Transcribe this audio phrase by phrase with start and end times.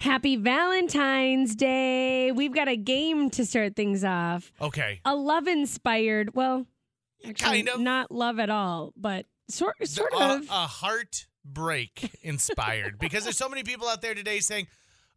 [0.00, 2.32] Happy Valentine's Day.
[2.32, 4.50] We've got a game to start things off.
[4.60, 5.00] Okay.
[5.04, 6.66] A love inspired, well,
[7.22, 7.80] actually, Kind of.
[7.80, 10.44] not love at all, but sort sort a, of.
[10.48, 14.68] a heartbreak inspired because there's so many people out there today saying,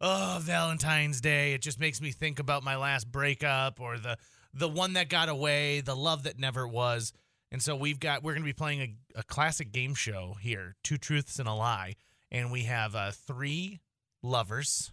[0.02, 4.18] "Oh, Valentine's Day, it just makes me think about my last breakup or the
[4.52, 7.14] the one that got away, the love that never was."
[7.50, 10.76] And so we've got we're going to be playing a, a classic game show here,
[10.84, 11.94] two truths and a lie,
[12.30, 13.80] and we have uh, three
[14.24, 14.92] lovers.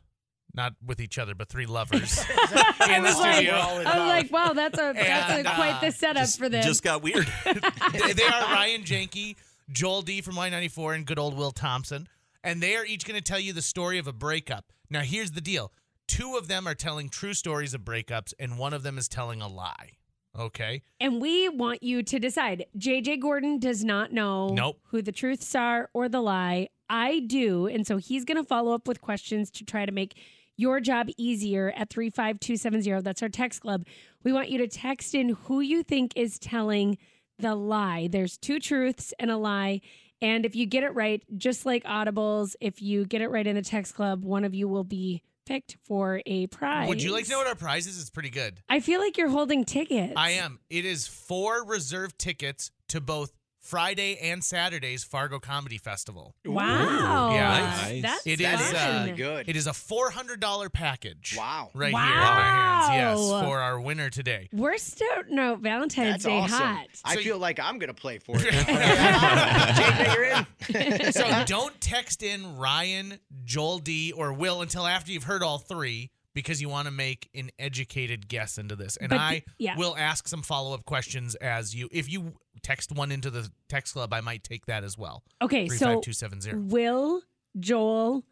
[0.54, 3.54] Not with each other, but three lovers I in the was like, studio.
[3.54, 6.50] I was like, wow, that's a that's And, a, quite the uh, setup just, for
[6.50, 6.66] this.
[6.66, 7.26] just got weird.
[7.46, 9.38] they, they are Ryan Janke,
[9.70, 12.10] Joel D from Y94, and good old Will Thompson.
[12.44, 14.74] And they are each going to tell you the story of a breakup.
[14.90, 15.72] Now, here's the deal
[16.06, 19.42] two of them are telling true stories of breakups, and one of them is telling
[19.42, 19.92] a lie.
[20.38, 20.82] Okay.
[21.00, 22.66] And we want you to decide.
[22.78, 24.80] JJ Gordon does not know Nope.
[24.90, 26.70] who the truths are or the lie.
[26.90, 27.68] I do.
[27.68, 30.18] And so he's going to follow up with questions to try to make
[30.58, 33.02] your job easier at 35270.
[33.02, 33.86] That's our text club.
[34.24, 36.98] We want you to text in who you think is telling
[37.40, 38.08] the lie.
[38.12, 39.82] There's two truths and a lie.
[40.22, 43.56] And if you get it right, just like Audibles, if you get it right in
[43.56, 46.88] the text club, one of you will be picked for a prize.
[46.88, 48.00] Would you like to know what our prize is?
[48.00, 48.62] It's pretty good.
[48.70, 50.14] I feel like you're holding tickets.
[50.16, 50.60] I am.
[50.70, 53.32] It is four reserved tickets to both
[53.62, 56.36] Friday and Saturday's Fargo Comedy Festival.
[56.46, 57.32] Wow.
[57.32, 57.60] Yeah.
[57.88, 58.02] Nice.
[58.02, 59.04] That's It uh, That is, is fun.
[59.06, 59.50] really good.
[59.50, 61.36] It is a $400 package.
[61.38, 61.70] Wow.
[61.74, 62.90] Right here in my hands.
[62.96, 64.50] Yes, for our winner today.
[64.52, 66.58] We're starting out Valentine's That's Day awesome.
[66.58, 66.88] hot.
[67.06, 68.42] I So- feel like I'm gonna play for it.
[68.52, 71.14] JJ, you're in.
[71.14, 76.10] so don't text in Ryan, Joel D, or Will until after you've heard all three
[76.34, 78.98] because you want to make an educated guess into this.
[78.98, 79.76] And But I yeah.
[79.78, 81.90] will ask some follow up questions as you.
[81.92, 85.24] If you text one into the text club, I might take that as well.
[85.42, 86.60] Okay, so five two seven zero.
[86.60, 87.22] Will,
[87.60, 88.24] Joel,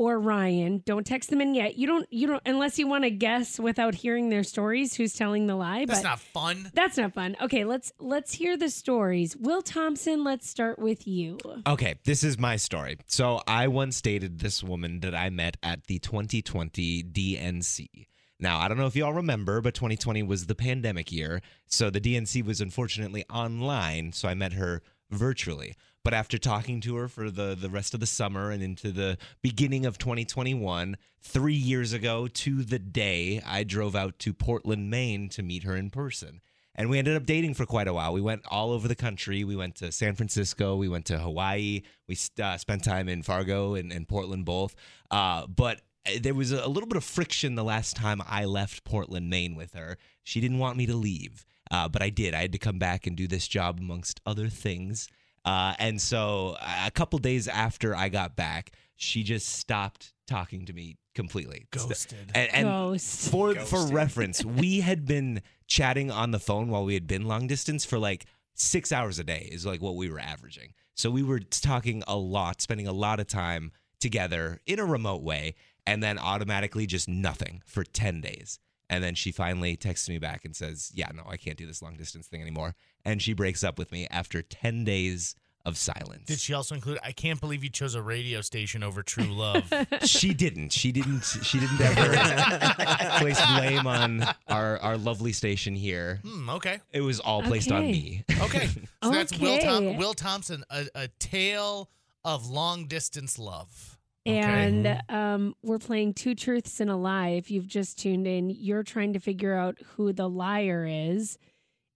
[0.00, 1.76] or Ryan, don't text them in yet.
[1.76, 5.46] You don't you don't unless you want to guess without hearing their stories who's telling
[5.46, 6.70] the lie, That's but not fun.
[6.72, 7.36] that's not fun.
[7.38, 9.36] Okay, let's let's hear the stories.
[9.36, 11.36] Will Thompson, let's start with you.
[11.66, 12.96] Okay, this is my story.
[13.08, 18.06] So I once dated this woman that I met at the 2020 DNC.
[18.42, 21.42] Now, I don't know if y'all remember, but 2020 was the pandemic year.
[21.66, 24.12] So the DNC was unfortunately online.
[24.12, 25.74] So I met her virtually.
[26.02, 29.18] But after talking to her for the, the rest of the summer and into the
[29.42, 35.28] beginning of 2021, three years ago to the day, I drove out to Portland, Maine
[35.30, 36.40] to meet her in person.
[36.74, 38.12] And we ended up dating for quite a while.
[38.12, 39.44] We went all over the country.
[39.44, 40.76] We went to San Francisco.
[40.76, 41.82] We went to Hawaii.
[42.08, 44.74] We uh, spent time in Fargo and, and Portland both.
[45.10, 45.82] Uh, but
[46.20, 49.74] there was a little bit of friction the last time I left Portland, Maine with
[49.74, 49.98] her.
[50.22, 52.34] She didn't want me to leave, uh, but I did.
[52.34, 55.08] I had to come back and do this job amongst other things.
[55.44, 60.72] Uh, and so a couple days after I got back, she just stopped talking to
[60.72, 61.66] me completely.
[61.70, 62.32] Ghosted.
[62.34, 63.30] And, and Ghost.
[63.30, 67.46] for for reference, we had been chatting on the phone while we had been long
[67.46, 70.74] distance for like six hours a day is like what we were averaging.
[70.94, 75.22] So we were talking a lot, spending a lot of time together in a remote
[75.22, 75.54] way,
[75.86, 78.58] and then automatically just nothing for ten days.
[78.90, 81.80] And then she finally texts me back and says, "Yeah, no, I can't do this
[81.80, 82.74] long distance thing anymore."
[83.04, 86.26] And she breaks up with me after ten days of silence.
[86.26, 86.98] Did she also include?
[87.04, 89.72] I can't believe you chose a radio station over True Love.
[90.02, 90.72] she didn't.
[90.72, 91.22] She didn't.
[91.22, 96.20] She didn't ever place blame on our our lovely station here.
[96.24, 96.80] hmm, okay.
[96.92, 98.24] It was all placed on me.
[98.40, 98.68] Okay.
[99.02, 101.90] So that's Will, Tom- Will Thompson, a, a tale
[102.24, 103.98] of long distance love.
[104.26, 104.38] Okay.
[104.38, 107.28] And um, we're playing two truths and a lie.
[107.30, 111.38] If you've just tuned in, you're trying to figure out who the liar is,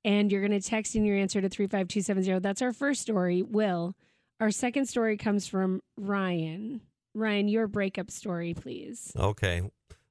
[0.04, 2.40] and you're going to text in your answer to three five two seven zero.
[2.40, 3.42] That's our first story.
[3.42, 3.94] Will.
[4.40, 6.80] Our second story comes from Ryan.
[7.14, 9.12] Ryan, your breakup story, please.
[9.16, 9.60] Okay.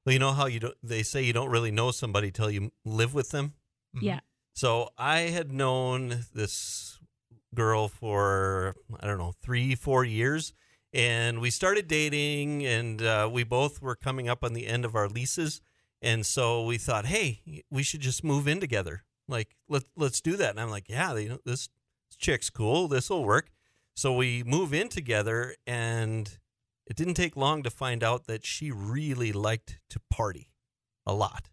[0.06, 2.70] Well, you know how you don't, they say you don't really know somebody till you
[2.84, 3.54] live with them?
[3.96, 4.02] Mhm.
[4.02, 4.20] Yeah.
[4.54, 6.98] So I had known this
[7.54, 10.54] girl for, I don't know, three, four years.
[10.94, 14.94] And we started dating, and uh, we both were coming up on the end of
[14.94, 15.60] our leases.
[16.00, 19.02] And so we thought, hey, we should just move in together.
[19.26, 20.50] Like, let, let's do that.
[20.50, 21.68] And I'm like, yeah, you know, this
[22.16, 22.86] chick's cool.
[22.86, 23.50] This will work.
[23.96, 26.38] So we move in together, and
[26.86, 30.52] it didn't take long to find out that she really liked to party
[31.04, 31.50] a lot,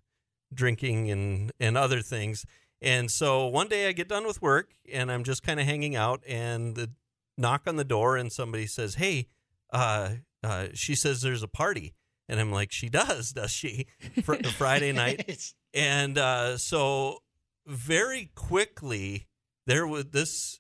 [0.54, 2.46] drinking and, and other things.
[2.80, 5.96] And so one day I get done with work and I'm just kind of hanging
[5.96, 6.92] out, and the
[7.38, 9.28] knock on the door, and somebody says, Hey,
[9.72, 11.94] uh, uh, she says there's a party.
[12.30, 13.88] And I'm like, She does, does she?
[14.24, 15.54] Fr- Friday night.
[15.74, 17.20] And uh, so
[17.66, 19.28] very quickly,
[19.68, 20.60] there was this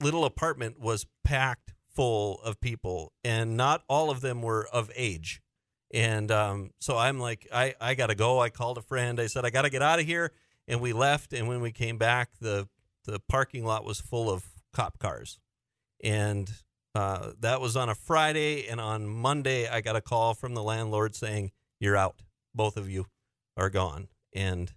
[0.00, 5.42] little apartment was packed full of people, and not all of them were of age.
[5.92, 8.40] And um, so I'm like, I, I got to go.
[8.40, 9.18] I called a friend.
[9.18, 10.32] I said, I got to get out of here.
[10.66, 11.32] And we left.
[11.32, 12.68] And when we came back, the,
[13.04, 15.38] the parking lot was full of cop cars.
[16.02, 16.50] And
[16.94, 18.66] uh, that was on a Friday.
[18.68, 21.50] And on Monday, I got a call from the landlord saying,
[21.80, 22.22] You're out.
[22.54, 23.06] Both of you
[23.56, 24.08] are gone.
[24.34, 24.72] And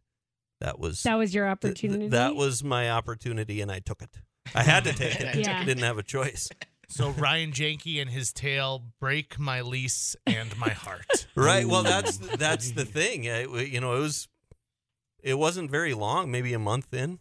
[0.59, 1.99] that was That was your th- opportunity.
[2.01, 4.09] th- that was my opportunity, and I took it.
[4.55, 5.35] I had to take it.
[5.45, 5.61] Yeah.
[5.61, 6.49] I didn't have a choice.
[6.89, 11.27] So Ryan Janke and his tale break my lease and my heart.
[11.35, 11.65] Right.
[11.65, 13.27] Well, that's that's the thing.
[13.29, 14.27] I- you know, it was
[15.23, 17.19] it wasn't very long, maybe a month in.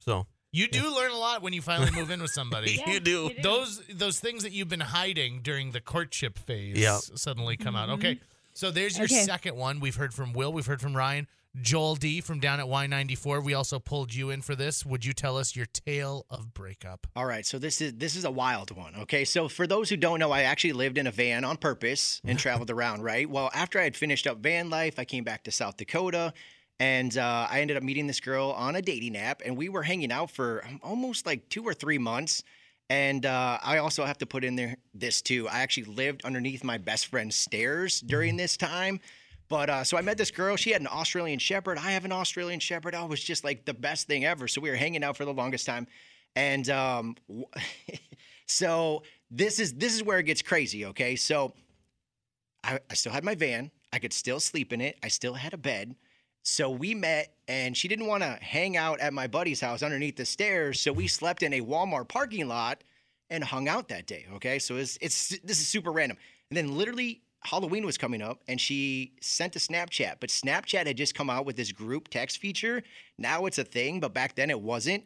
[0.00, 2.80] So You do learn a lot when you finally move in with somebody.
[2.86, 3.22] Yeah, you do.
[3.24, 3.42] you do.
[3.42, 6.98] Those those things that you've been hiding during the courtship phase Yeah.
[7.14, 7.88] suddenly come out.
[7.88, 7.98] Mm-hmm.
[8.06, 8.20] Okay.
[8.54, 9.22] So there's your Okay.
[9.24, 9.78] second one.
[9.78, 11.26] We've heard from Will, we've heard from Ryan.
[11.60, 13.42] Joel D from down at Y94.
[13.42, 14.84] We also pulled you in for this.
[14.86, 17.06] Would you tell us your tale of breakup?
[17.16, 18.94] All right, so this is this is a wild one.
[18.96, 22.20] Okay, so for those who don't know, I actually lived in a van on purpose
[22.24, 23.02] and traveled around.
[23.02, 23.28] Right.
[23.28, 26.32] Well, after I had finished up van life, I came back to South Dakota,
[26.80, 29.82] and uh, I ended up meeting this girl on a dating app, and we were
[29.82, 32.42] hanging out for almost like two or three months.
[32.90, 35.48] And uh, I also have to put in there this too.
[35.48, 39.00] I actually lived underneath my best friend's stairs during this time.
[39.48, 40.56] But uh, so I met this girl.
[40.56, 41.78] She had an Australian Shepherd.
[41.78, 42.94] I have an Australian Shepherd.
[42.94, 44.46] Oh, it was just like the best thing ever.
[44.46, 45.86] So we were hanging out for the longest time,
[46.36, 47.16] and um,
[48.46, 50.86] so this is this is where it gets crazy.
[50.86, 51.54] Okay, so
[52.62, 53.70] I, I still had my van.
[53.90, 54.98] I could still sleep in it.
[55.02, 55.96] I still had a bed.
[56.50, 60.16] So we met, and she didn't want to hang out at my buddy's house underneath
[60.16, 60.80] the stairs.
[60.80, 62.82] So we slept in a Walmart parking lot
[63.28, 64.24] and hung out that day.
[64.36, 66.16] Okay, so it's it's this is super random.
[66.48, 70.16] And then literally Halloween was coming up, and she sent a Snapchat.
[70.20, 72.82] But Snapchat had just come out with this group text feature.
[73.18, 75.04] Now it's a thing, but back then it wasn't.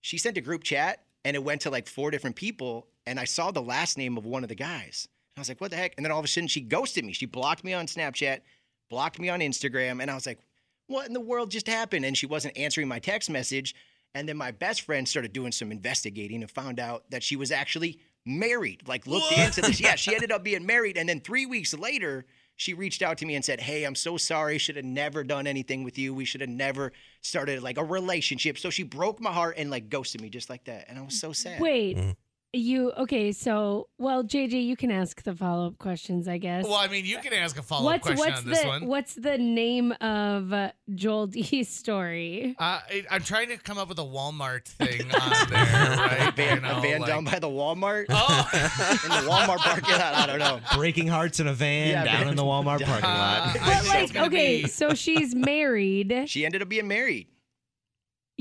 [0.00, 2.88] She sent a group chat, and it went to like four different people.
[3.06, 5.06] And I saw the last name of one of the guys.
[5.36, 5.92] And I was like, what the heck?
[5.98, 7.12] And then all of a sudden, she ghosted me.
[7.12, 8.40] She blocked me on Snapchat,
[8.88, 10.38] blocked me on Instagram, and I was like,
[10.86, 12.04] what in the world just happened?
[12.04, 13.74] And she wasn't answering my text message.
[14.14, 17.50] And then my best friend started doing some investigating and found out that she was
[17.50, 18.86] actually married.
[18.86, 19.80] Like looked into this.
[19.80, 20.96] Yeah, she ended up being married.
[20.98, 22.26] And then three weeks later,
[22.56, 24.58] she reached out to me and said, Hey, I'm so sorry.
[24.58, 26.12] Should have never done anything with you.
[26.12, 26.92] We should have never
[27.22, 28.58] started like a relationship.
[28.58, 30.84] So she broke my heart and like ghosted me just like that.
[30.88, 31.60] And I was so sad.
[31.60, 32.14] Wait, Mhm.
[32.54, 33.32] You okay?
[33.32, 36.64] So, well, JJ, you can ask the follow up questions, I guess.
[36.64, 38.68] Well, I mean, you can ask a follow up what's question what's on this the
[38.68, 38.86] one.
[38.86, 42.54] what's the name of uh, Joel D's story?
[42.58, 46.28] Uh, I, I'm trying to come up with a Walmart thing on there, right?
[46.28, 48.06] A van, You know, a van like- down by the Walmart.
[48.10, 50.14] Oh, in the Walmart parking lot.
[50.14, 50.60] I don't know.
[50.74, 52.28] Breaking hearts in a van Yeah, down man.
[52.28, 53.56] in the Walmart parking Uh, lot.
[53.60, 56.24] I But like, okay, be- so she's married.
[56.26, 57.28] She ended up being married.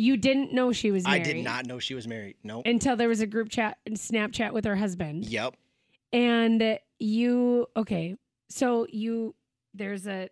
[0.01, 2.35] You didn't know she was I did not know she was married.
[2.43, 2.63] No.
[2.65, 5.25] until there was a group chat, and Snapchat with her husband.
[5.25, 5.55] Yep.
[6.11, 8.15] And you okay,
[8.49, 9.35] so you
[9.75, 10.29] there's a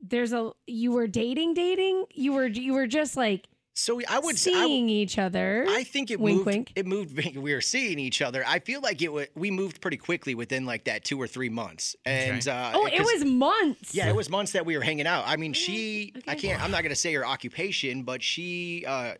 [0.00, 2.06] there's a you were dating dating?
[2.14, 3.46] You were you were just like
[3.80, 5.64] So I would say I, seeing each other.
[5.68, 6.46] I think it Wink, moved.
[6.46, 6.72] wink.
[6.76, 7.36] It moved.
[7.36, 8.44] We were seeing each other.
[8.46, 9.12] I feel like it.
[9.12, 11.96] wa- We moved pretty quickly within like that two or three months.
[12.04, 13.94] And uh, oh, it 'cause- was months.
[13.94, 15.24] Yeah, it was months that we were hanging out.
[15.26, 16.12] I mean, she.
[16.28, 16.62] I can't.
[16.62, 18.84] I'm not gonna say her occupation, but she.
[18.86, 19.14] uh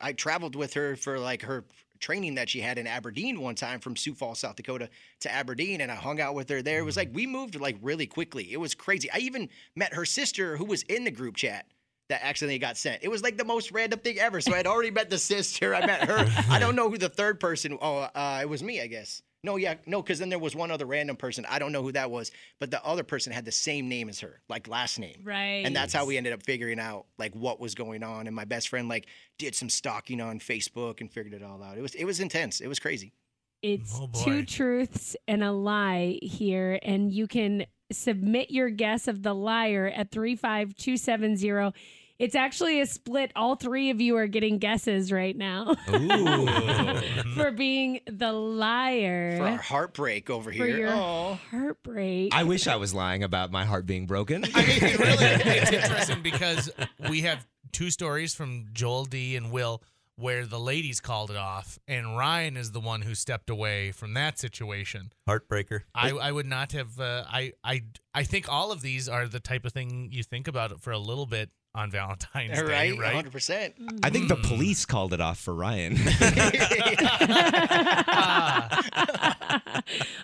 [0.00, 1.64] I traveled with her for like her
[2.00, 4.88] training that she had in Aberdeen one time from Sioux Falls, South Dakota
[5.20, 6.78] to Aberdeen, and I hung out with her there.
[6.80, 8.52] It was like we moved like really quickly.
[8.52, 9.08] It was crazy.
[9.12, 11.66] I even met her sister who was in the group chat
[12.08, 13.02] that accidentally got sent.
[13.02, 14.40] It was like the most random thing ever.
[14.40, 15.74] So I'd already met the sister.
[15.74, 16.26] I met her.
[16.50, 17.78] I don't know who the third person.
[17.80, 19.22] Oh, uh, it was me, I guess.
[19.42, 21.44] No, yeah, no, because then there was one other random person.
[21.46, 22.30] I don't know who that was,
[22.60, 25.16] but the other person had the same name as her, like last name.
[25.22, 25.66] Right.
[25.66, 28.26] And that's how we ended up figuring out like what was going on.
[28.26, 29.06] And my best friend like
[29.38, 31.76] did some stalking on Facebook and figured it all out.
[31.76, 32.60] It was it was intense.
[32.62, 33.12] It was crazy.
[33.60, 39.22] It's Oh, two truths and a lie here, and you can submit your guess of
[39.22, 41.72] the liar at 35270.
[42.16, 43.32] It's actually a split.
[43.34, 46.46] All three of you are getting guesses right now Ooh.
[47.34, 50.78] for being the liar For our heartbreak over for here.
[50.78, 51.38] your oh.
[51.50, 52.32] heartbreak.
[52.32, 54.44] I wish I was lying about my heart being broken.
[54.54, 55.24] I mean, it really,
[55.58, 56.70] it's interesting because
[57.10, 59.82] we have two stories from Joel D and Will
[60.16, 64.14] where the ladies called it off, and Ryan is the one who stepped away from
[64.14, 65.12] that situation.
[65.28, 65.80] Heartbreaker.
[65.94, 67.00] I, I would not have.
[67.00, 67.82] Uh, I I
[68.14, 70.92] I think all of these are the type of thing you think about it for
[70.92, 73.24] a little bit on Valentine's Right, Day, right?
[73.26, 73.72] 100%.
[74.04, 75.94] I think the police called it off for Ryan.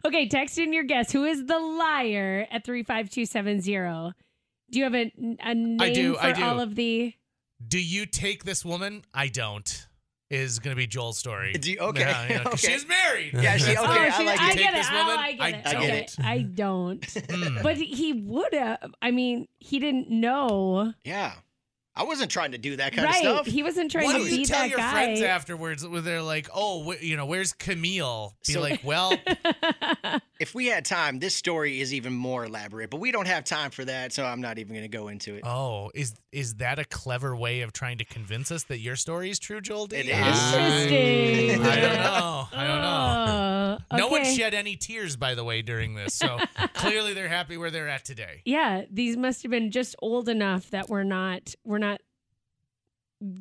[0.05, 1.11] okay, text in your guess.
[1.11, 4.15] Who is the liar at 35270?
[4.71, 6.45] Do you have a, a name I do, for I do.
[6.45, 7.13] all of the
[7.67, 9.03] Do you take this woman?
[9.15, 9.87] I don't.
[10.31, 11.53] is going to be Joel's story.
[11.61, 12.73] Do you- okay, Yeah, yeah, 'cause okay.
[12.75, 13.33] she's married.
[13.35, 14.55] Yeah, she- That's okay, why I like I it.
[14.55, 14.75] get Take it.
[14.75, 15.19] this Oh, woman?
[15.19, 15.67] I get it.
[15.67, 15.87] I okay.
[15.89, 17.05] get I don't.
[17.31, 17.59] Hmm.
[17.65, 18.79] but he would have.
[19.03, 20.93] I mean, he didn't know.
[21.05, 21.33] Yeah.
[22.01, 23.27] I wasn't trying to do that kind right.
[23.27, 23.47] of stuff.
[23.47, 24.91] He wasn't trying What to do you be tell that your guy.
[24.93, 28.35] friends afterwards where they're like, oh, wh- you know, where's Camille?
[28.47, 29.13] Be So- like, well,
[30.41, 33.71] if we had time, this story is even more elaborate, but we don't have time
[33.71, 35.43] for that, so I'm not even going to go into it.
[35.45, 39.31] oh, is is that a clever way of trying to convince us that your story
[39.31, 39.87] is true, Joel?
[39.89, 39.97] D?
[39.97, 40.13] It is.
[40.17, 41.63] Interesting.
[41.67, 42.49] I don't know.
[42.53, 43.79] I don't know.
[43.91, 46.15] Uh, No one shed any tears, by the way, during this.
[46.15, 46.39] So
[46.75, 48.43] clearly they're happy where they're at today.
[48.45, 51.90] Yeah, these must have been just old enough that we're not we're not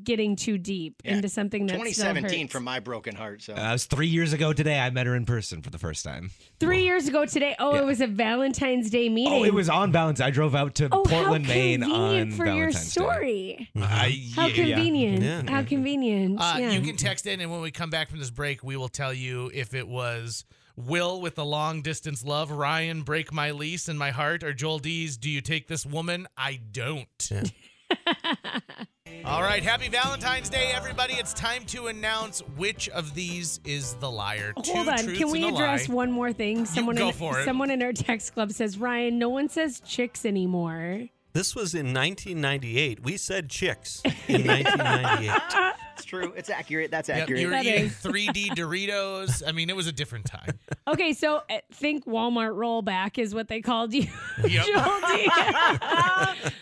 [0.04, 1.16] getting too deep Yeah.
[1.16, 2.52] into something that 2017 hurts.
[2.52, 3.42] from my broken heart.
[3.42, 4.78] So Uh, it was three years ago today.
[4.80, 6.32] I met her in person for the first time.
[6.60, 7.56] Three years ago today.
[7.60, 7.82] Oh, Yeah.
[7.82, 9.32] it was a Valentine's Day meeting.
[9.34, 10.22] Oh, it was on Valentine's.
[10.28, 12.90] I drove out to Oh, Portland, how Maine convenient on for your Valentine's Day.
[13.02, 13.70] story.
[13.78, 14.76] I- How yeah, yeah.
[14.76, 15.24] convenient.
[15.24, 15.42] Yeah.
[15.50, 16.40] How convenient.
[16.42, 16.72] Uh, yeah.
[16.72, 19.14] You can text in, and when we come back from this break, we will tell
[19.14, 20.44] you if it was
[20.76, 24.80] Will with the long distance love, Ryan break my lease and my heart, or Joel
[24.80, 26.28] D's do you take this woman?
[26.38, 27.30] I don't.
[29.22, 29.30] Yeah.
[29.36, 31.14] All right, happy Valentine's Day, everybody.
[31.16, 34.54] It's time to announce which of these is the liar.
[34.56, 34.98] Hold Two on.
[35.04, 35.96] truths Can we address lie.
[35.96, 36.66] one more thing?
[36.66, 37.46] Someone go in, for it.
[37.46, 41.08] someone in our text club says, Ryan, no one says chicks anymore.
[41.34, 43.04] This was in 1998.
[43.04, 45.76] We said chicks in 1998.
[46.00, 46.34] it's true.
[46.36, 46.92] It's accurate.
[46.92, 47.42] That's Yep, accurate.
[47.42, 47.92] you were That eating is.
[48.04, 49.44] 3D Doritos.
[49.48, 50.58] I mean, it was a different time.
[50.88, 54.08] Okay, so uh, think Walmart rollback is what they called you.
[54.48, 54.66] Yep.
[54.66, 55.30] Joel D.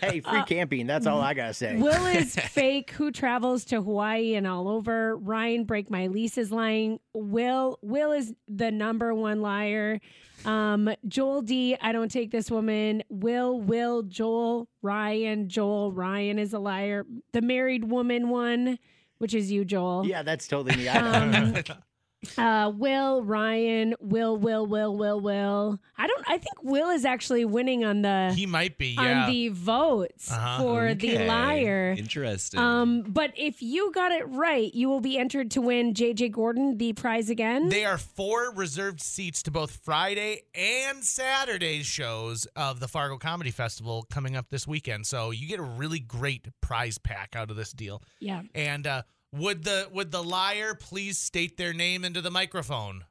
[0.00, 0.86] hey, free camping.
[0.86, 1.76] That's all I got to say.
[1.76, 2.90] Will is fake.
[2.92, 5.16] Who travels to Hawaii and all over?
[5.16, 6.98] Ryan break my lease is lying.
[7.14, 10.00] Will Will is the number one liar.
[10.44, 11.76] Um, Joel D.
[11.80, 13.02] I don't take this woman.
[13.08, 17.06] Will Will Joel Ryan Joel Ryan is a liar.
[17.32, 18.78] The married woman one,
[19.18, 20.06] which is you Joel.
[20.06, 20.88] yeah, that's totally me.
[20.88, 21.38] I know.
[21.58, 21.64] Um,
[22.36, 25.78] uh, Will Ryan Will Will Will Will Will.
[25.96, 26.24] I don't.
[26.28, 29.24] I think Will is actually winning on the He might be, yeah.
[29.24, 30.58] on the votes Uh-huh.
[30.62, 31.94] for the liar.
[31.96, 32.58] Interesting.
[32.60, 36.76] Um, but if you got it right, you will be entered to win JJ Gordon
[36.78, 37.68] the prize again.
[37.68, 43.50] They are four reserved seats to both Friday and Saturday shows of the Fargo Comedy
[43.50, 45.06] Festival coming up this weekend.
[45.06, 48.02] So you get a really great prize pack out of this deal.
[48.20, 48.42] yeah.
[48.54, 53.04] And uh, would the would the liar please state their name into the microphone?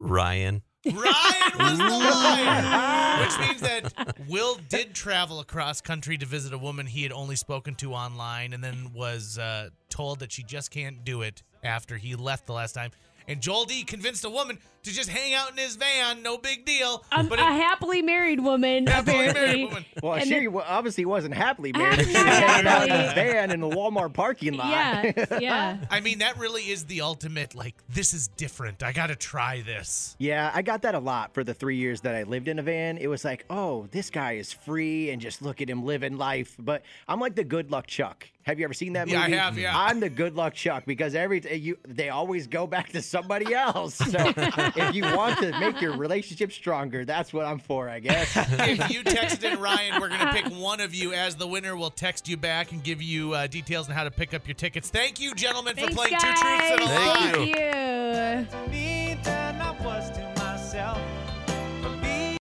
[0.00, 0.62] Ryan.
[0.86, 6.58] Ryan was the liar, which means that Will did travel across country to visit a
[6.58, 10.70] woman he had only spoken to online, and then was uh, told that she just
[10.70, 12.90] can't do it after he left the last time.
[13.26, 16.66] And Joel D convinced a woman to just hang out in his van, no big
[16.66, 17.02] deal.
[17.10, 19.84] Um, but a it, happily married woman, Happily married woman.
[20.02, 22.00] Well, And she then- obviously wasn't happily married.
[22.00, 23.04] if She was hanging out in happily.
[23.04, 24.68] his van in the Walmart parking lot.
[24.68, 25.78] Yeah, yeah.
[25.90, 27.54] I mean, that really is the ultimate.
[27.54, 28.82] Like, this is different.
[28.82, 30.16] I got to try this.
[30.18, 32.62] Yeah, I got that a lot for the three years that I lived in a
[32.62, 32.98] van.
[32.98, 36.56] It was like, oh, this guy is free and just look at him living life.
[36.58, 38.28] But I'm like the good luck Chuck.
[38.44, 39.18] Have you ever seen that movie?
[39.18, 39.72] Yeah, I have, yeah.
[39.74, 43.54] I'm the good luck Chuck because every t- you they always go back to somebody
[43.54, 43.94] else.
[43.94, 48.36] So if you want to make your relationship stronger, that's what I'm for, I guess.
[48.36, 51.74] if you texted in Ryan, we're going to pick one of you as the winner.
[51.76, 54.54] We'll text you back and give you uh, details on how to pick up your
[54.54, 54.90] tickets.
[54.90, 56.22] Thank you, gentlemen, for playing guys.
[56.22, 57.32] Two Truths and a Lie.
[57.32, 58.93] Thank Thank you.